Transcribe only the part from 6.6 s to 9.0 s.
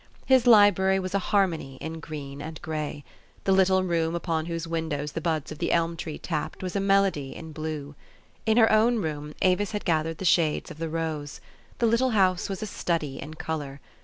was a melody in blue. In her own